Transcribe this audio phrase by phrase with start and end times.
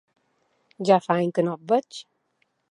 [0.89, 2.03] Ja fa anys que no et veig!